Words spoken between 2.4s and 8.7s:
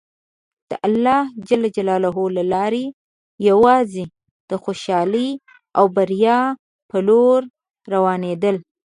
لارې یوازې د خوشحالۍ او بریا په لور روانېدل.